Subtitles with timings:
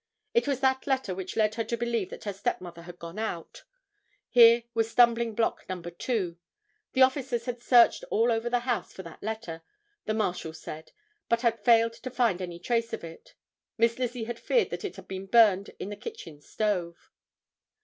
[0.33, 3.65] It was that letter which led her to believe that her stepmother had gone out.
[4.31, 6.39] Here was stumbling block number two.
[6.93, 9.61] The officers had searched all over the house for that letter,
[10.05, 10.91] the Marshal said,
[11.29, 13.35] but had failed to find any trace of it.
[13.77, 17.11] Miss Lizzie had feared that it had been burned in the kitchen stove.